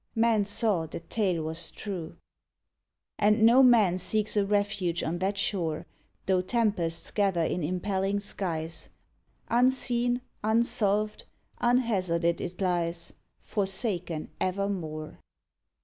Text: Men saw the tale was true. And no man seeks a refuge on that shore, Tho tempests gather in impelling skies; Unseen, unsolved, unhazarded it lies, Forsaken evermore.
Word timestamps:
Men 0.15 0.45
saw 0.45 0.87
the 0.87 0.99
tale 1.01 1.43
was 1.43 1.69
true. 1.69 2.17
And 3.19 3.43
no 3.43 3.61
man 3.61 3.99
seeks 3.99 4.35
a 4.35 4.43
refuge 4.43 5.03
on 5.03 5.19
that 5.19 5.37
shore, 5.37 5.85
Tho 6.25 6.41
tempests 6.41 7.11
gather 7.11 7.43
in 7.43 7.61
impelling 7.63 8.19
skies; 8.19 8.89
Unseen, 9.47 10.21
unsolved, 10.43 11.25
unhazarded 11.61 12.41
it 12.41 12.59
lies, 12.59 13.13
Forsaken 13.41 14.31
evermore. 14.41 15.19